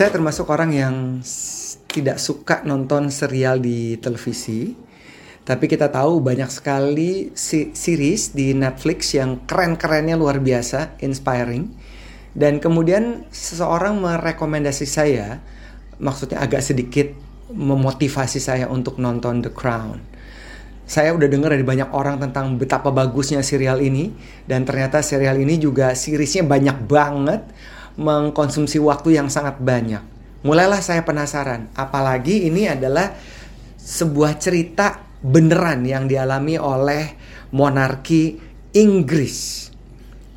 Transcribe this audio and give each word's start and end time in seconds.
Saya 0.00 0.16
termasuk 0.16 0.48
orang 0.48 0.72
yang 0.72 1.20
tidak 1.84 2.16
suka 2.16 2.64
nonton 2.64 3.12
serial 3.12 3.60
di 3.60 4.00
televisi. 4.00 4.72
Tapi 5.44 5.68
kita 5.68 5.92
tahu 5.92 6.24
banyak 6.24 6.48
sekali 6.48 7.36
si 7.36 7.76
series 7.76 8.32
di 8.32 8.56
Netflix 8.56 9.12
yang 9.12 9.44
keren-kerennya 9.44 10.16
luar 10.16 10.40
biasa, 10.40 10.96
inspiring. 11.04 11.68
Dan 12.32 12.64
kemudian 12.64 13.28
seseorang 13.28 14.00
merekomendasi 14.00 14.88
saya, 14.88 15.44
maksudnya 16.00 16.40
agak 16.40 16.64
sedikit 16.64 17.12
memotivasi 17.52 18.40
saya 18.40 18.72
untuk 18.72 18.96
nonton 18.96 19.44
The 19.44 19.52
Crown. 19.52 20.00
Saya 20.88 21.12
udah 21.12 21.28
dengar 21.28 21.52
dari 21.52 21.60
banyak 21.60 21.92
orang 21.92 22.16
tentang 22.24 22.56
betapa 22.56 22.88
bagusnya 22.88 23.44
serial 23.44 23.84
ini 23.84 24.16
dan 24.48 24.64
ternyata 24.64 25.04
serial 25.04 25.36
ini 25.36 25.60
juga 25.60 25.92
seriesnya 25.92 26.48
banyak 26.48 26.88
banget 26.88 27.44
mengkonsumsi 27.98 28.78
waktu 28.78 29.18
yang 29.18 29.32
sangat 29.32 29.58
banyak. 29.58 30.02
Mulailah 30.46 30.80
saya 30.80 31.04
penasaran, 31.04 31.68
apalagi 31.76 32.48
ini 32.48 32.70
adalah 32.70 33.12
sebuah 33.76 34.40
cerita 34.40 35.04
beneran 35.20 35.84
yang 35.84 36.08
dialami 36.08 36.56
oleh 36.56 37.12
monarki 37.52 38.40
Inggris. 38.72 39.68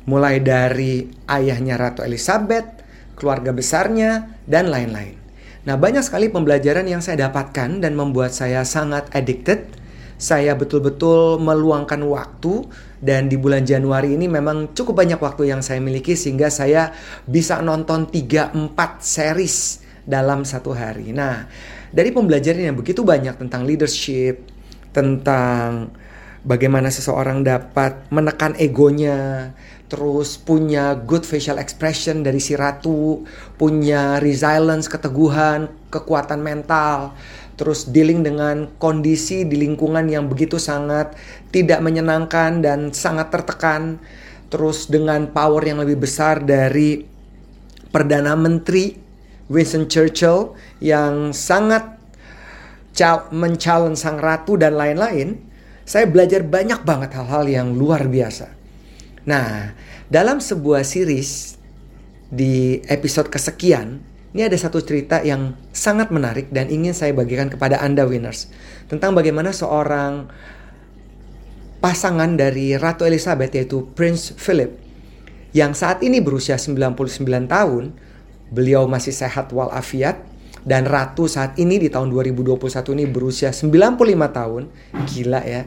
Mulai 0.04 0.44
dari 0.44 1.08
ayahnya 1.24 1.80
Ratu 1.80 2.04
Elizabeth, 2.04 2.84
keluarga 3.16 3.56
besarnya, 3.56 4.36
dan 4.44 4.68
lain-lain. 4.68 5.16
Nah, 5.64 5.80
banyak 5.80 6.04
sekali 6.04 6.28
pembelajaran 6.28 6.84
yang 6.84 7.00
saya 7.00 7.24
dapatkan 7.28 7.80
dan 7.80 7.96
membuat 7.96 8.36
saya 8.36 8.68
sangat 8.68 9.08
addicted. 9.16 9.64
Saya 10.14 10.54
betul-betul 10.54 11.42
meluangkan 11.42 11.98
waktu 12.06 12.64
dan 13.02 13.26
di 13.26 13.34
bulan 13.34 13.66
Januari 13.66 14.14
ini 14.14 14.30
memang 14.30 14.72
cukup 14.72 15.02
banyak 15.02 15.18
waktu 15.18 15.50
yang 15.50 15.60
saya 15.60 15.82
miliki 15.82 16.14
sehingga 16.14 16.48
saya 16.48 16.94
bisa 17.26 17.58
nonton 17.60 18.06
3-4 18.08 18.54
series 19.02 19.84
dalam 20.06 20.46
satu 20.46 20.70
hari. 20.70 21.10
Nah, 21.10 21.48
dari 21.90 22.14
pembelajaran 22.14 22.70
yang 22.72 22.78
begitu 22.78 23.02
banyak 23.02 23.34
tentang 23.40 23.66
leadership, 23.66 24.46
tentang 24.94 25.90
bagaimana 26.44 26.92
seseorang 26.92 27.42
dapat 27.42 28.06
menekan 28.12 28.54
egonya, 28.60 29.50
terus 29.88 30.40
punya 30.40 30.96
good 30.96 31.22
facial 31.22 31.60
expression 31.60 32.24
dari 32.24 32.40
si 32.40 32.56
ratu, 32.56 33.22
punya 33.60 34.18
resilience, 34.18 34.88
keteguhan, 34.88 35.68
kekuatan 35.92 36.40
mental, 36.40 37.12
terus 37.54 37.86
dealing 37.86 38.24
dengan 38.24 38.66
kondisi 38.80 39.46
di 39.46 39.60
lingkungan 39.60 40.08
yang 40.10 40.26
begitu 40.26 40.58
sangat 40.58 41.14
tidak 41.54 41.84
menyenangkan 41.84 42.64
dan 42.64 42.90
sangat 42.90 43.30
tertekan, 43.30 44.00
terus 44.48 44.90
dengan 44.90 45.30
power 45.30 45.62
yang 45.62 45.78
lebih 45.84 46.02
besar 46.02 46.42
dari 46.42 47.04
perdana 47.92 48.34
menteri 48.34 48.98
Winston 49.46 49.86
Churchill 49.86 50.56
yang 50.80 51.30
sangat 51.36 51.94
mencalon 53.34 53.98
sang 53.98 54.22
ratu 54.22 54.54
dan 54.54 54.78
lain-lain, 54.78 55.38
saya 55.84 56.08
belajar 56.08 56.46
banyak 56.46 56.80
banget 56.86 57.10
hal-hal 57.18 57.44
yang 57.44 57.68
luar 57.76 58.06
biasa. 58.08 58.63
Nah, 59.24 59.72
dalam 60.12 60.40
sebuah 60.40 60.84
series 60.84 61.56
di 62.28 62.80
episode 62.88 63.32
kesekian, 63.32 64.04
ini 64.36 64.42
ada 64.44 64.56
satu 64.58 64.82
cerita 64.84 65.22
yang 65.24 65.56
sangat 65.70 66.12
menarik 66.12 66.50
dan 66.52 66.68
ingin 66.68 66.92
saya 66.92 67.16
bagikan 67.16 67.48
kepada 67.48 67.80
Anda 67.80 68.04
winners. 68.04 68.52
Tentang 68.90 69.16
bagaimana 69.16 69.54
seorang 69.54 70.28
pasangan 71.80 72.36
dari 72.36 72.76
Ratu 72.76 73.04
Elizabeth 73.04 73.52
yaitu 73.56 73.88
Prince 73.92 74.32
Philip 74.36 74.84
yang 75.54 75.70
saat 75.70 76.02
ini 76.02 76.18
berusia 76.18 76.58
99 76.58 76.98
tahun, 77.46 77.94
beliau 78.50 78.90
masih 78.90 79.14
sehat 79.14 79.54
walafiat 79.54 80.18
dan 80.66 80.82
Ratu 80.82 81.30
saat 81.30 81.54
ini 81.62 81.78
di 81.78 81.86
tahun 81.94 82.10
2021 82.10 82.58
ini 82.98 83.06
berusia 83.06 83.54
95 83.54 83.70
tahun. 84.34 84.62
Gila 85.06 85.40
ya. 85.46 85.62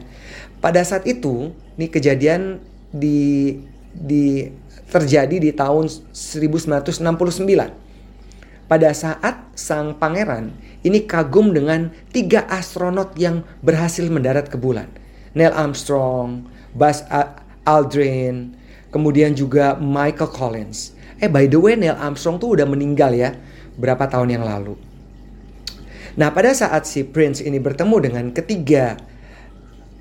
Pada 0.60 0.84
saat 0.84 1.08
itu, 1.08 1.56
ini 1.80 1.88
kejadian 1.88 2.60
di 2.92 3.56
di 3.92 4.48
terjadi 4.88 5.36
di 5.36 5.52
tahun 5.52 5.88
1969. 6.12 8.68
Pada 8.68 8.92
saat 8.92 9.48
sang 9.56 9.96
pangeran 9.96 10.52
ini 10.84 11.08
kagum 11.08 11.56
dengan 11.56 11.88
tiga 12.12 12.44
astronot 12.48 13.16
yang 13.16 13.40
berhasil 13.64 14.04
mendarat 14.08 14.52
ke 14.52 14.60
bulan. 14.60 14.88
Neil 15.32 15.52
Armstrong, 15.56 16.44
Buzz 16.76 17.04
Aldrin, 17.64 18.52
kemudian 18.92 19.32
juga 19.32 19.76
Michael 19.80 20.32
Collins. 20.32 20.92
Eh 21.18 21.32
by 21.32 21.48
the 21.48 21.56
way 21.56 21.76
Neil 21.76 21.96
Armstrong 21.96 22.36
tuh 22.36 22.60
udah 22.60 22.68
meninggal 22.68 23.16
ya 23.16 23.32
berapa 23.76 24.04
tahun 24.04 24.36
yang 24.36 24.44
lalu. 24.44 24.76
Nah, 26.18 26.34
pada 26.34 26.50
saat 26.50 26.82
si 26.82 27.06
Prince 27.06 27.38
ini 27.38 27.62
bertemu 27.62 27.96
dengan 28.02 28.26
ketiga 28.34 28.98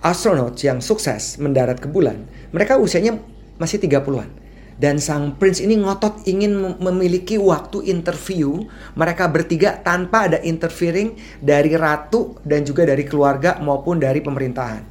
astronot 0.02 0.58
yang 0.62 0.84
sukses 0.84 1.42
mendarat 1.42 1.82
ke 1.82 1.90
bulan, 1.90 2.28
mereka 2.54 2.78
usianya 2.78 3.18
masih 3.58 3.82
30-an. 3.82 4.30
Dan 4.78 5.02
sang 5.02 5.34
prince 5.42 5.58
ini 5.58 5.74
ngotot 5.82 6.30
ingin 6.30 6.54
memiliki 6.78 7.42
waktu 7.42 7.90
interview 7.90 8.62
mereka 8.94 9.26
bertiga 9.26 9.82
tanpa 9.82 10.30
ada 10.30 10.38
interfering 10.46 11.18
dari 11.42 11.74
ratu 11.74 12.38
dan 12.46 12.62
juga 12.62 12.86
dari 12.86 13.02
keluarga 13.02 13.58
maupun 13.58 13.98
dari 13.98 14.22
pemerintahan. 14.22 14.86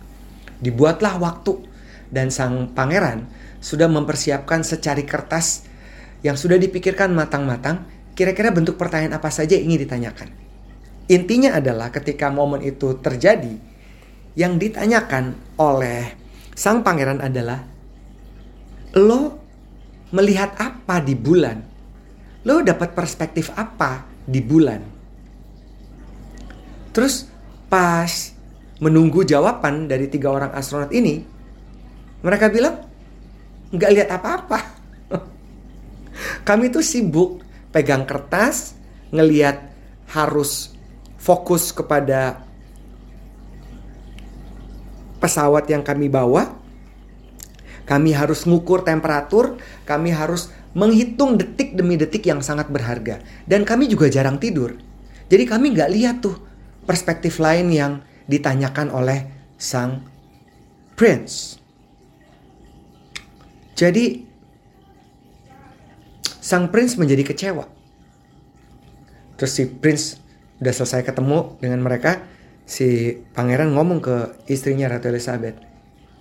Dibuatlah 0.58 1.22
waktu 1.22 1.62
dan 2.10 2.34
sang 2.34 2.74
pangeran 2.74 3.30
sudah 3.62 3.86
mempersiapkan 3.86 4.66
secari 4.66 5.06
kertas 5.06 5.70
yang 6.26 6.34
sudah 6.34 6.58
dipikirkan 6.58 7.14
matang-matang 7.14 7.86
kira-kira 8.18 8.50
bentuk 8.50 8.74
pertanyaan 8.74 9.22
apa 9.22 9.30
saja 9.30 9.54
ingin 9.54 9.86
ditanyakan. 9.86 10.34
Intinya 11.06 11.54
adalah 11.62 11.94
ketika 11.94 12.26
momen 12.34 12.66
itu 12.66 12.98
terjadi, 12.98 13.54
yang 14.36 14.60
ditanyakan 14.60 15.32
oleh 15.56 16.12
sang 16.52 16.84
pangeran 16.84 17.24
adalah, 17.24 17.64
lo 18.94 19.40
melihat 20.12 20.52
apa 20.60 21.00
di 21.00 21.16
bulan? 21.16 21.58
Lo 22.44 22.62
dapat 22.62 22.92
perspektif 22.92 23.50
apa 23.56 24.04
di 24.28 24.38
bulan? 24.44 24.80
Terus 26.92 27.26
pas 27.66 28.12
menunggu 28.78 29.24
jawaban 29.24 29.88
dari 29.88 30.06
tiga 30.06 30.30
orang 30.30 30.52
astronot 30.52 30.92
ini, 30.92 31.24
mereka 32.20 32.52
bilang 32.52 32.76
nggak 33.72 33.92
lihat 33.92 34.08
apa-apa. 34.12 34.60
Kami 36.48 36.70
tuh 36.70 36.84
sibuk 36.84 37.40
pegang 37.72 38.04
kertas, 38.04 38.76
ngelihat 39.12 39.72
harus 40.12 40.72
fokus 41.18 41.74
kepada 41.74 42.45
pesawat 45.26 45.66
yang 45.66 45.82
kami 45.82 46.06
bawa. 46.06 46.54
Kami 47.82 48.14
harus 48.14 48.46
ngukur 48.46 48.86
temperatur, 48.86 49.58
kami 49.82 50.14
harus 50.14 50.54
menghitung 50.74 51.34
detik 51.34 51.74
demi 51.74 51.98
detik 51.98 52.22
yang 52.22 52.38
sangat 52.38 52.70
berharga. 52.70 53.18
Dan 53.42 53.66
kami 53.66 53.90
juga 53.90 54.06
jarang 54.06 54.38
tidur. 54.38 54.78
Jadi 55.26 55.42
kami 55.50 55.74
nggak 55.74 55.90
lihat 55.90 56.16
tuh 56.22 56.38
perspektif 56.86 57.42
lain 57.42 57.74
yang 57.74 57.92
ditanyakan 58.30 58.94
oleh 58.94 59.26
sang 59.58 60.06
prince. 60.94 61.58
Jadi 63.74 64.22
sang 66.38 66.70
prince 66.70 66.94
menjadi 66.98 67.22
kecewa. 67.26 67.66
Terus 69.38 69.52
si 69.52 69.66
prince 69.66 70.18
udah 70.62 70.74
selesai 70.74 71.06
ketemu 71.06 71.58
dengan 71.60 71.82
mereka 71.84 72.24
si 72.66 73.22
pangeran 73.32 73.72
ngomong 73.72 74.02
ke 74.02 74.16
istrinya 74.50 74.90
Ratu 74.90 75.08
Elizabeth 75.08 75.66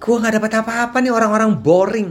gua 0.05 0.21
nggak 0.21 0.35
dapat 0.37 0.51
apa-apa 0.61 0.97
nih 1.01 1.09
orang-orang 1.09 1.51
boring. 1.65 2.09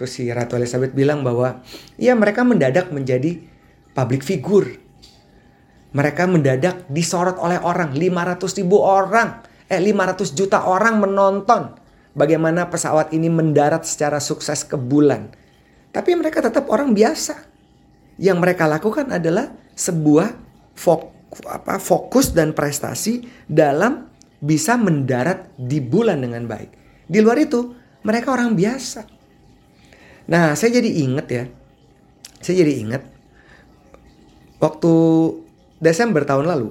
Terus 0.00 0.16
si 0.16 0.24
Ratu 0.32 0.56
Elizabeth 0.56 0.96
bilang 0.96 1.20
bahwa 1.20 1.60
ya 2.00 2.16
mereka 2.16 2.40
mendadak 2.40 2.88
menjadi 2.88 3.36
public 3.92 4.24
figure. 4.24 4.80
Mereka 5.92 6.24
mendadak 6.30 6.88
disorot 6.88 7.36
oleh 7.36 7.60
orang 7.60 7.92
500 7.92 8.58
ribu 8.62 8.80
orang 8.80 9.44
eh 9.68 9.76
500 9.76 10.38
juta 10.38 10.64
orang 10.64 11.02
menonton 11.02 11.76
bagaimana 12.16 12.70
pesawat 12.72 13.12
ini 13.12 13.28
mendarat 13.28 13.84
secara 13.84 14.16
sukses 14.16 14.64
ke 14.64 14.80
bulan. 14.80 15.28
Tapi 15.92 16.16
mereka 16.16 16.40
tetap 16.40 16.70
orang 16.72 16.96
biasa. 16.96 17.50
Yang 18.16 18.36
mereka 18.40 18.64
lakukan 18.64 19.12
adalah 19.12 19.52
sebuah 19.76 20.32
folk 20.72 21.19
apa 21.46 21.78
fokus 21.78 22.34
dan 22.34 22.54
prestasi 22.56 23.22
dalam 23.46 24.10
bisa 24.40 24.74
mendarat 24.74 25.52
di 25.54 25.78
bulan 25.78 26.24
dengan 26.24 26.48
baik. 26.48 26.70
Di 27.06 27.18
luar 27.22 27.38
itu, 27.38 27.74
mereka 28.02 28.34
orang 28.34 28.56
biasa. 28.56 29.06
Nah, 30.30 30.54
saya 30.54 30.80
jadi 30.80 30.90
inget 31.06 31.26
ya. 31.28 31.44
Saya 32.40 32.64
jadi 32.64 32.72
inget 32.80 33.02
waktu 34.60 34.92
Desember 35.80 36.22
tahun 36.22 36.46
lalu, 36.46 36.68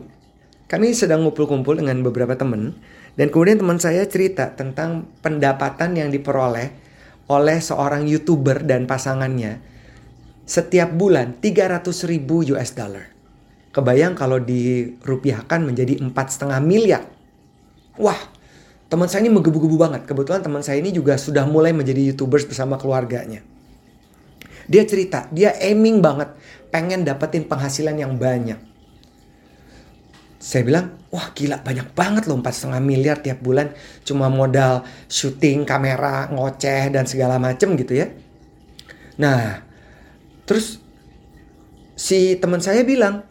kami 0.69 0.93
sedang 0.93 1.25
ngumpul-kumpul 1.25 1.81
dengan 1.81 2.05
beberapa 2.05 2.37
teman 2.37 2.77
dan 3.17 3.33
kemudian 3.33 3.57
teman 3.57 3.81
saya 3.81 4.05
cerita 4.05 4.53
tentang 4.53 5.09
pendapatan 5.25 5.97
yang 5.97 6.13
diperoleh 6.13 6.69
oleh 7.29 7.57
seorang 7.57 8.05
YouTuber 8.05 8.63
dan 8.69 8.85
pasangannya 8.85 9.65
setiap 10.45 10.93
bulan 10.93 11.41
300 11.41 11.89
ribu 12.05 12.45
US 12.53 12.77
dollar. 12.77 13.18
Kebayang 13.79 14.11
kalau 14.11 14.43
dirupiahkan 14.43 15.63
menjadi 15.63 16.03
empat 16.03 16.35
setengah 16.35 16.59
miliar. 16.59 17.07
Wah, 17.95 18.19
teman 18.91 19.07
saya 19.07 19.23
ini 19.23 19.31
menggebu-gebu 19.31 19.79
banget. 19.79 20.03
Kebetulan 20.03 20.43
teman 20.43 20.59
saya 20.59 20.83
ini 20.83 20.91
juga 20.91 21.15
sudah 21.15 21.47
mulai 21.47 21.71
menjadi 21.71 22.11
youtubers 22.11 22.43
bersama 22.43 22.75
keluarganya. 22.75 23.39
Dia 24.67 24.83
cerita, 24.83 25.31
dia 25.31 25.55
aiming 25.63 26.03
banget, 26.03 26.35
pengen 26.75 27.07
dapetin 27.07 27.47
penghasilan 27.47 27.95
yang 27.95 28.19
banyak. 28.19 28.59
Saya 30.43 30.67
bilang, 30.67 30.99
wah 31.07 31.31
gila 31.31 31.63
banyak 31.63 31.95
banget 31.95 32.27
loh 32.27 32.35
empat 32.35 32.51
setengah 32.51 32.83
miliar 32.83 33.23
tiap 33.23 33.39
bulan 33.39 33.71
cuma 34.03 34.27
modal 34.27 34.83
syuting 35.07 35.63
kamera 35.63 36.27
ngoceh 36.31 36.91
dan 36.91 37.07
segala 37.07 37.39
macem 37.39 37.79
gitu 37.79 37.95
ya. 37.95 38.11
Nah, 39.19 39.63
terus 40.43 40.83
si 41.95 42.35
teman 42.39 42.59
saya 42.59 42.83
bilang, 42.83 43.28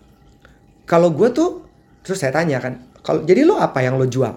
kalau 0.89 1.13
gue 1.13 1.29
tuh, 1.37 1.69
terus 2.01 2.17
saya 2.17 2.33
tanya 2.33 2.65
kan, 2.65 2.81
kalau 3.05 3.21
jadi 3.29 3.45
lo 3.45 3.61
apa 3.61 3.85
yang 3.85 4.01
lo 4.01 4.09
jual? 4.09 4.33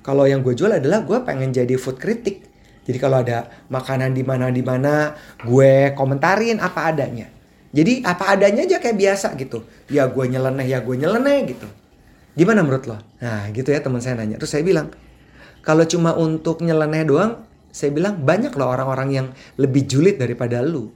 Kalau 0.00 0.24
yang 0.24 0.40
gue 0.40 0.56
jual 0.56 0.72
adalah 0.72 1.04
gue 1.04 1.20
pengen 1.20 1.52
jadi 1.52 1.76
food 1.76 2.00
critic. 2.00 2.48
Jadi 2.88 2.96
kalau 2.96 3.20
ada 3.20 3.50
makanan 3.68 4.16
di 4.16 4.24
mana 4.24 4.48
di 4.48 4.64
mana, 4.64 5.12
gue 5.44 5.92
komentarin 5.92 6.62
apa 6.62 6.88
adanya. 6.88 7.28
Jadi 7.76 8.00
apa 8.06 8.32
adanya 8.32 8.64
aja 8.64 8.80
kayak 8.80 8.96
biasa 8.96 9.36
gitu. 9.36 9.68
Ya 9.92 10.08
gue 10.08 10.24
nyeleneh, 10.24 10.64
ya 10.64 10.80
gue 10.80 10.96
nyeleneh 10.96 11.38
gitu. 11.50 11.68
Gimana 12.38 12.64
menurut 12.64 12.86
lo? 12.88 12.96
Nah 13.20 13.50
gitu 13.52 13.68
ya 13.68 13.84
teman 13.84 14.00
saya 14.00 14.16
nanya. 14.16 14.40
Terus 14.40 14.54
saya 14.54 14.64
bilang, 14.64 14.94
kalau 15.60 15.82
cuma 15.84 16.14
untuk 16.14 16.62
nyeleneh 16.62 17.04
doang, 17.04 17.44
saya 17.68 17.92
bilang 17.92 18.22
banyak 18.22 18.54
loh 18.54 18.72
orang-orang 18.72 19.08
yang 19.12 19.26
lebih 19.60 19.84
julid 19.84 20.16
daripada 20.16 20.62
lu. 20.62 20.88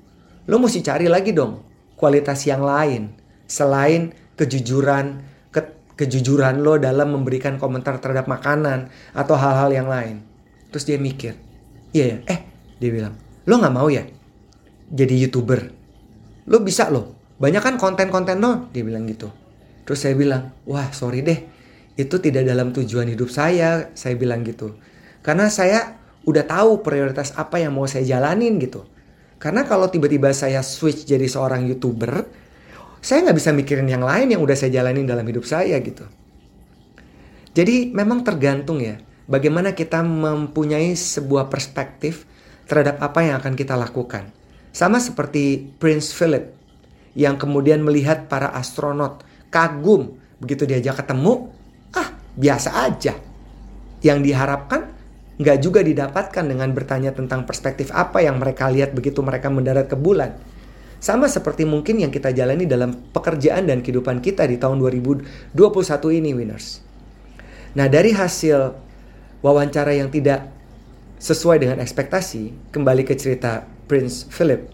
Lo 0.48 0.56
mesti 0.56 0.80
cari 0.80 1.10
lagi 1.10 1.36
dong 1.36 1.60
kualitas 2.00 2.48
yang 2.48 2.64
lain 2.64 3.12
selain 3.44 4.14
kejujuran 4.40 5.20
ke, 5.52 5.60
kejujuran 6.00 6.64
lo 6.64 6.80
dalam 6.80 7.12
memberikan 7.12 7.60
komentar 7.60 8.00
terhadap 8.00 8.24
makanan 8.24 8.88
atau 9.12 9.36
hal-hal 9.36 9.68
yang 9.68 9.88
lain. 9.92 10.24
Terus 10.72 10.88
dia 10.88 10.96
mikir, 10.96 11.36
iya 11.92 12.16
ya, 12.16 12.18
eh 12.24 12.40
dia 12.80 12.90
bilang, 12.90 13.14
lo 13.44 13.60
nggak 13.60 13.74
mau 13.76 13.92
ya 13.92 14.08
jadi 14.88 15.14
youtuber? 15.28 15.68
Lo 16.48 16.64
bisa 16.64 16.88
lo, 16.88 17.36
banyak 17.36 17.60
kan 17.60 17.76
konten-konten 17.76 18.40
lo, 18.40 18.72
dia 18.72 18.80
bilang 18.80 19.04
gitu. 19.04 19.28
Terus 19.84 20.00
saya 20.00 20.16
bilang, 20.16 20.56
wah 20.64 20.88
sorry 20.90 21.20
deh, 21.20 21.38
itu 22.00 22.16
tidak 22.22 22.48
dalam 22.48 22.72
tujuan 22.72 23.10
hidup 23.12 23.28
saya, 23.28 23.92
saya 23.92 24.16
bilang 24.16 24.40
gitu. 24.46 24.74
Karena 25.20 25.52
saya 25.52 26.00
udah 26.24 26.44
tahu 26.48 26.80
prioritas 26.80 27.36
apa 27.36 27.60
yang 27.60 27.76
mau 27.76 27.84
saya 27.84 28.06
jalanin 28.06 28.56
gitu. 28.56 28.88
Karena 29.40 29.64
kalau 29.64 29.88
tiba-tiba 29.88 30.32
saya 30.36 30.60
switch 30.60 31.08
jadi 31.08 31.24
seorang 31.24 31.64
youtuber, 31.64 32.28
saya 33.00 33.24
nggak 33.24 33.38
bisa 33.40 33.50
mikirin 33.56 33.88
yang 33.88 34.04
lain 34.04 34.32
yang 34.36 34.40
udah 34.44 34.56
saya 34.56 34.80
jalanin 34.80 35.08
dalam 35.08 35.24
hidup 35.24 35.48
saya 35.48 35.80
gitu. 35.80 36.04
Jadi 37.56 37.90
memang 37.90 38.22
tergantung 38.22 38.78
ya, 38.78 39.00
bagaimana 39.26 39.74
kita 39.74 40.04
mempunyai 40.04 40.94
sebuah 40.94 41.50
perspektif 41.50 42.28
terhadap 42.70 43.02
apa 43.02 43.26
yang 43.26 43.34
akan 43.42 43.58
kita 43.58 43.74
lakukan. 43.74 44.30
Sama 44.70 45.02
seperti 45.02 45.74
Prince 45.82 46.14
Philip 46.14 46.54
yang 47.18 47.34
kemudian 47.34 47.82
melihat 47.82 48.30
para 48.30 48.54
astronot 48.54 49.26
kagum 49.50 50.14
begitu 50.38 50.62
diajak 50.62 51.02
ketemu, 51.02 51.50
ah 51.96 52.14
biasa 52.38 52.86
aja. 52.86 53.18
Yang 54.00 54.18
diharapkan 54.30 54.94
nggak 55.40 55.58
juga 55.58 55.80
didapatkan 55.82 56.44
dengan 56.46 56.70
bertanya 56.70 57.10
tentang 57.16 57.48
perspektif 57.48 57.90
apa 57.90 58.22
yang 58.22 58.38
mereka 58.38 58.70
lihat 58.70 58.94
begitu 58.94 59.24
mereka 59.24 59.50
mendarat 59.50 59.88
ke 59.90 59.96
bulan. 59.98 60.36
Sama 61.00 61.32
seperti 61.32 61.64
mungkin 61.64 61.96
yang 61.96 62.12
kita 62.12 62.30
jalani 62.36 62.68
dalam 62.68 62.92
pekerjaan 62.92 63.64
dan 63.64 63.80
kehidupan 63.80 64.20
kita 64.20 64.44
di 64.44 64.60
tahun 64.60 64.76
2021 64.84 65.56
ini, 66.20 66.36
winners. 66.36 66.84
Nah, 67.72 67.88
dari 67.88 68.12
hasil 68.12 68.76
wawancara 69.40 69.96
yang 69.96 70.12
tidak 70.12 70.52
sesuai 71.16 71.56
dengan 71.60 71.80
ekspektasi, 71.80 72.72
kembali 72.72 73.08
ke 73.08 73.16
cerita 73.16 73.64
Prince 73.88 74.28
Philip. 74.28 74.68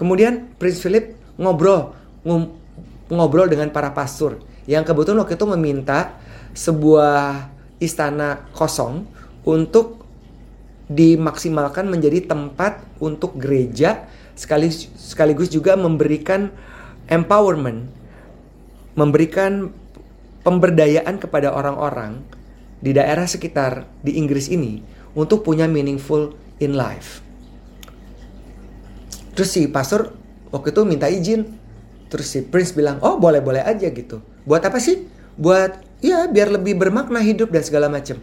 Kemudian 0.00 0.56
Prince 0.56 0.80
Philip 0.80 1.12
ngobrol 1.36 1.92
ngobrol 3.12 3.48
dengan 3.48 3.68
para 3.68 3.92
pastor 3.92 4.40
yang 4.64 4.84
kebetulan 4.84 5.24
waktu 5.24 5.36
itu 5.36 5.46
meminta 5.48 6.20
sebuah 6.56 7.48
istana 7.80 8.48
kosong 8.52 9.08
untuk 9.44 9.99
dimaksimalkan 10.90 11.86
menjadi 11.86 12.26
tempat 12.26 12.82
untuk 12.98 13.38
gereja 13.38 14.10
sekaligus, 14.34 14.90
sekaligus 14.98 15.46
juga 15.46 15.78
memberikan 15.78 16.50
empowerment, 17.06 17.86
memberikan 18.98 19.70
pemberdayaan 20.42 21.22
kepada 21.22 21.54
orang-orang 21.54 22.18
di 22.82 22.90
daerah 22.90 23.28
sekitar 23.28 23.86
di 24.02 24.18
Inggris 24.18 24.50
ini 24.50 24.82
untuk 25.14 25.46
punya 25.46 25.70
meaningful 25.70 26.34
in 26.58 26.74
life. 26.74 27.22
Terus 29.38 29.50
si 29.54 29.70
pastor 29.70 30.10
waktu 30.50 30.74
itu 30.74 30.82
minta 30.82 31.06
izin, 31.06 31.46
terus 32.10 32.34
si 32.34 32.42
Prince 32.42 32.74
bilang, 32.74 32.98
oh 33.04 33.14
boleh-boleh 33.20 33.62
aja 33.62 33.86
gitu. 33.94 34.18
Buat 34.42 34.66
apa 34.66 34.82
sih? 34.82 35.06
Buat 35.38 35.86
ya 36.02 36.26
biar 36.26 36.50
lebih 36.50 36.74
bermakna 36.74 37.22
hidup 37.22 37.54
dan 37.54 37.62
segala 37.62 37.86
macam. 37.86 38.18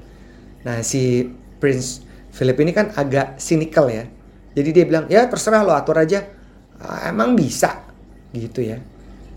Nah 0.68 0.84
si 0.84 1.32
Prince 1.62 2.07
Philip 2.38 2.58
ini 2.62 2.70
kan 2.70 2.94
agak 2.94 3.42
cynical 3.42 3.90
ya. 3.90 4.06
Jadi 4.54 4.70
dia 4.70 4.86
bilang 4.86 5.10
ya 5.10 5.26
terserah 5.26 5.66
lo 5.66 5.74
atur 5.74 5.98
aja. 5.98 6.22
Ah, 6.78 7.10
emang 7.10 7.34
bisa 7.34 7.82
gitu 8.30 8.62
ya. 8.62 8.78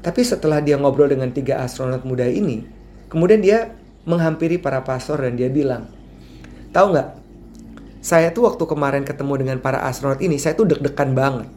Tapi 0.04 0.20
setelah 0.20 0.60
dia 0.60 0.76
ngobrol 0.76 1.08
dengan 1.08 1.32
tiga 1.32 1.64
astronot 1.64 2.04
muda 2.04 2.28
ini, 2.28 2.64
kemudian 3.08 3.40
dia 3.40 3.72
menghampiri 4.04 4.60
para 4.60 4.84
pastor 4.84 5.20
dan 5.20 5.36
dia 5.36 5.48
bilang, 5.48 5.88
tahu 6.72 6.96
nggak? 6.96 7.08
Saya 8.00 8.32
tuh 8.32 8.48
waktu 8.48 8.64
kemarin 8.64 9.04
ketemu 9.04 9.44
dengan 9.44 9.56
para 9.60 9.84
astronot 9.84 10.24
ini, 10.24 10.40
saya 10.40 10.56
tuh 10.56 10.68
deg-degan 10.68 11.12
banget. 11.12 11.48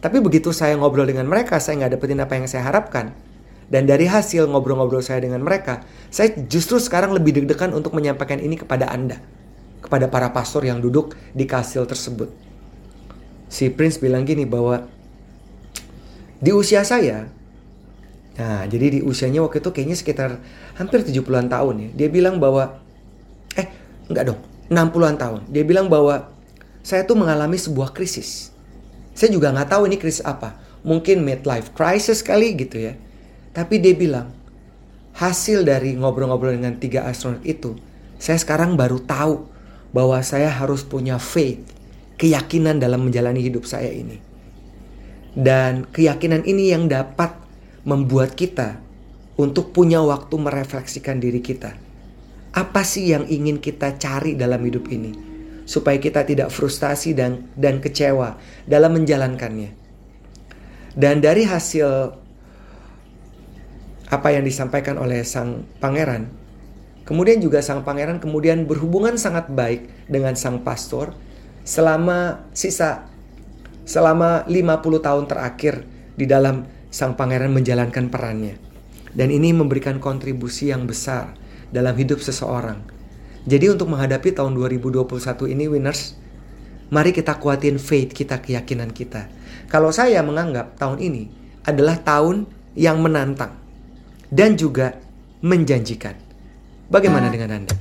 Tapi 0.00 0.16
begitu 0.24 0.56
saya 0.56 0.72
ngobrol 0.80 1.04
dengan 1.04 1.28
mereka, 1.28 1.60
saya 1.60 1.84
nggak 1.84 2.00
dapetin 2.00 2.20
apa 2.24 2.32
yang 2.36 2.48
saya 2.48 2.64
harapkan. 2.64 3.12
Dan 3.68 3.84
dari 3.84 4.08
hasil 4.08 4.48
ngobrol-ngobrol 4.48 5.04
saya 5.04 5.20
dengan 5.20 5.44
mereka, 5.44 5.84
saya 6.08 6.32
justru 6.48 6.80
sekarang 6.80 7.12
lebih 7.12 7.36
deg-degan 7.36 7.76
untuk 7.76 7.92
menyampaikan 7.92 8.40
ini 8.40 8.56
kepada 8.56 8.88
Anda. 8.88 9.20
Kepada 9.90 10.06
para 10.06 10.30
pastor 10.30 10.62
yang 10.62 10.78
duduk 10.78 11.18
di 11.34 11.50
kastil 11.50 11.82
tersebut. 11.82 12.30
Si 13.50 13.66
Prince 13.74 13.98
bilang 13.98 14.22
gini 14.22 14.46
bahwa 14.46 14.86
di 16.38 16.54
usia 16.54 16.86
saya, 16.86 17.26
nah 18.38 18.62
jadi 18.70 18.86
di 18.86 18.98
usianya 19.02 19.42
waktu 19.42 19.58
itu 19.58 19.74
kayaknya 19.74 19.98
sekitar 19.98 20.30
hampir 20.78 21.02
70-an 21.02 21.50
tahun 21.50 21.74
ya. 21.82 21.88
Dia 22.06 22.08
bilang 22.14 22.38
bahwa, 22.38 22.78
eh 23.58 23.66
enggak 24.06 24.30
dong, 24.30 24.40
60-an 24.70 25.16
tahun. 25.18 25.40
Dia 25.50 25.66
bilang 25.66 25.90
bahwa 25.90 26.30
saya 26.86 27.02
tuh 27.02 27.18
mengalami 27.18 27.58
sebuah 27.58 27.90
krisis. 27.90 28.54
Saya 29.18 29.34
juga 29.34 29.50
nggak 29.50 29.74
tahu 29.74 29.90
ini 29.90 29.98
krisis 29.98 30.22
apa. 30.22 30.54
Mungkin 30.86 31.26
midlife 31.26 31.74
crisis 31.74 32.22
kali 32.22 32.54
gitu 32.54 32.78
ya 32.78 32.94
tapi 33.50 33.82
dia 33.82 33.94
bilang, 33.98 34.30
hasil 35.18 35.66
dari 35.66 35.98
ngobrol-ngobrol 35.98 36.54
dengan 36.54 36.78
tiga 36.78 37.06
astronot 37.10 37.42
itu, 37.42 37.74
saya 38.22 38.38
sekarang 38.38 38.78
baru 38.78 39.02
tahu 39.02 39.49
bahwa 39.90 40.18
saya 40.22 40.50
harus 40.50 40.86
punya 40.86 41.18
faith, 41.18 41.62
keyakinan 42.20 42.78
dalam 42.78 43.06
menjalani 43.06 43.42
hidup 43.42 43.66
saya 43.66 43.90
ini. 43.90 44.18
Dan 45.30 45.86
keyakinan 45.86 46.42
ini 46.42 46.74
yang 46.74 46.90
dapat 46.90 47.34
membuat 47.86 48.34
kita 48.34 48.82
untuk 49.38 49.72
punya 49.72 50.02
waktu 50.02 50.34
merefleksikan 50.36 51.22
diri 51.22 51.40
kita. 51.40 51.74
Apa 52.50 52.82
sih 52.82 53.14
yang 53.14 53.30
ingin 53.30 53.62
kita 53.62 53.94
cari 53.96 54.34
dalam 54.34 54.58
hidup 54.66 54.90
ini? 54.90 55.14
Supaya 55.70 56.02
kita 56.02 56.26
tidak 56.26 56.50
frustasi 56.50 57.14
dan, 57.14 57.46
dan 57.54 57.78
kecewa 57.78 58.34
dalam 58.66 58.98
menjalankannya. 58.98 59.70
Dan 60.98 61.22
dari 61.22 61.46
hasil 61.46 62.10
apa 64.10 64.28
yang 64.34 64.42
disampaikan 64.42 64.98
oleh 64.98 65.22
sang 65.22 65.62
pangeran. 65.78 66.26
Kemudian 67.10 67.42
juga 67.42 67.58
sang 67.58 67.82
pangeran 67.82 68.22
kemudian 68.22 68.70
berhubungan 68.70 69.18
sangat 69.18 69.50
baik 69.50 69.90
dengan 70.06 70.38
sang 70.38 70.62
pastor 70.62 71.10
selama 71.66 72.46
sisa 72.54 73.10
selama 73.82 74.46
50 74.46 75.02
tahun 75.02 75.24
terakhir 75.26 75.82
di 76.14 76.30
dalam 76.30 76.70
sang 76.94 77.18
pangeran 77.18 77.50
menjalankan 77.50 78.06
perannya. 78.14 78.54
Dan 79.10 79.34
ini 79.34 79.50
memberikan 79.50 79.98
kontribusi 79.98 80.70
yang 80.70 80.86
besar 80.86 81.34
dalam 81.74 81.98
hidup 81.98 82.22
seseorang. 82.22 82.78
Jadi 83.42 83.66
untuk 83.74 83.90
menghadapi 83.90 84.30
tahun 84.30 84.54
2021 84.54 85.50
ini 85.50 85.66
winners, 85.66 86.14
mari 86.94 87.10
kita 87.10 87.42
kuatin 87.42 87.82
faith 87.82 88.14
kita, 88.14 88.38
keyakinan 88.38 88.94
kita. 88.94 89.26
Kalau 89.66 89.90
saya 89.90 90.22
menganggap 90.22 90.78
tahun 90.78 91.02
ini 91.02 91.26
adalah 91.66 91.98
tahun 91.98 92.46
yang 92.78 93.02
menantang 93.02 93.58
dan 94.30 94.54
juga 94.54 94.94
menjanjikan. 95.42 96.29
Bagaimana 96.90 97.30
dengan 97.30 97.54
Anda? 97.54 97.74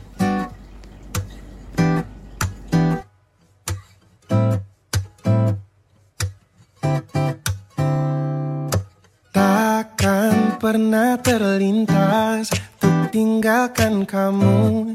Takkan 9.34 10.62
pernah 10.62 11.18
terlintas 11.26 12.54
Untuk 12.78 13.10
tinggalkan 13.10 14.06
kamu. 14.06 14.94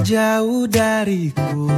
Jauh 0.00 0.64
dariku 0.64 1.68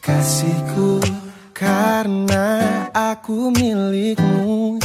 Kasihku 0.00 1.04
Karena 1.52 2.88
aku 2.96 3.52
milikmu. 3.52 4.80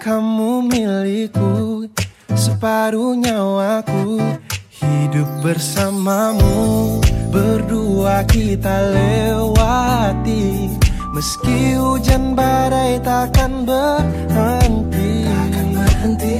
Kamu 0.00 0.64
milikku 0.72 1.84
Separuh 2.32 3.12
nyawaku 3.12 4.40
Hidup 4.82 5.30
bersamamu 5.46 6.98
Berdua 7.30 8.26
kita 8.26 8.90
lewati. 8.90 10.74
Meski 11.14 11.78
hujan 11.78 12.34
badai 12.34 12.98
takkan 12.98 13.62
berhenti. 13.62 15.22
Takkan 15.22 15.66
berhenti. 15.78 16.38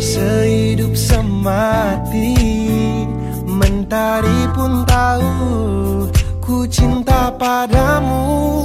Sehidup 0.00 0.96
semati 0.96 2.32
Mentari 3.44 4.48
pun 4.56 4.88
tahu 4.88 6.08
Ku 6.40 6.64
cinta 6.72 7.28
padamu. 7.36 8.64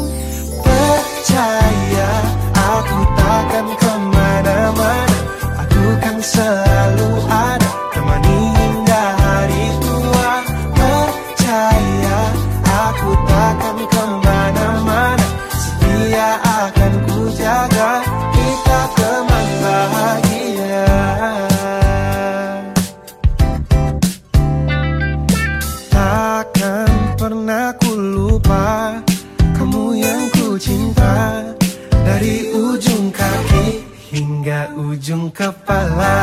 Percaya 0.64 2.12
Aku 2.56 3.00
takkan 3.20 3.68
ke 3.76 3.88
mana-mana 3.92 4.17
ujung 34.98 35.30
kepala. 35.30 36.18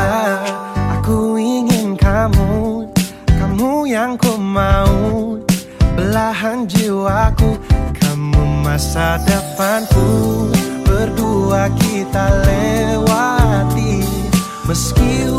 Aku 0.99 1.39
ingin 1.39 1.95
kamu 1.95 2.83
Kamu 3.23 3.87
yang 3.87 4.19
ku 4.19 4.35
mau 4.35 5.39
Belahan 5.95 6.67
jiwaku 6.67 7.55
Kamu 7.95 8.67
masa 8.67 9.15
depanku. 9.23 10.51
Berdua 10.83 11.71
kita 11.79 12.43
lewati. 12.43 14.03
Meski 14.67 15.31